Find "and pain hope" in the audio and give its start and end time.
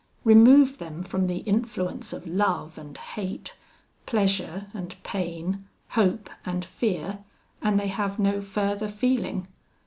4.73-6.27